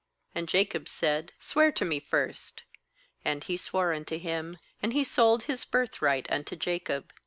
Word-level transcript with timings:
And 0.33 0.49
Jacob 0.49 0.89
said:' 0.89 1.31
Swear 1.49 1.71
to 1.73 1.85
me 1.85 1.99
first* 1.99 2.63
and 3.23 3.43
he 3.43 3.55
swore 3.55 3.93
unto 3.93 4.17
him; 4.17 4.57
and 4.81 4.93
he 4.93 5.03
sold 5.03 5.43
his 5.43 5.63
birthright 5.63 6.25
unto 6.31 6.55
Jacob. 6.55 7.13